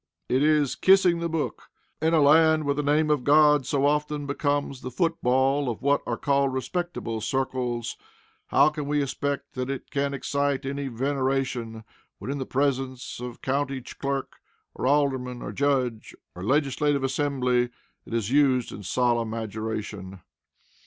It 0.29 0.41
is 0.41 0.73
"kissing 0.73 1.19
the 1.19 1.29
book!" 1.29 1.69
In 2.01 2.15
a 2.15 2.21
land 2.21 2.63
where 2.63 2.73
the 2.73 2.81
name 2.81 3.11
of 3.11 3.23
God 3.23 3.67
so 3.67 3.85
often 3.85 4.25
becomes 4.25 4.81
the 4.81 4.89
foot 4.89 5.13
ball 5.21 5.69
of 5.69 5.83
what 5.83 6.01
are 6.07 6.17
called 6.17 6.51
respectable 6.53 7.21
circles, 7.21 7.97
how 8.47 8.69
can 8.69 8.87
we 8.87 9.03
expect 9.03 9.53
that 9.53 9.69
it 9.69 9.91
can 9.91 10.15
excite 10.15 10.65
any 10.65 10.87
veneration 10.87 11.83
when, 12.17 12.31
in 12.31 12.39
the 12.39 12.47
presence 12.47 13.19
of 13.19 13.43
county 13.43 13.79
clerk, 13.79 14.37
or 14.73 14.87
alderman, 14.87 15.43
or 15.43 15.51
judge, 15.51 16.15
or 16.33 16.41
legislative 16.43 17.03
assembly, 17.03 17.69
it 18.03 18.13
is 18.15 18.31
used 18.31 18.71
in 18.71 18.81
solemn 18.81 19.35
adjuration? 19.35 20.19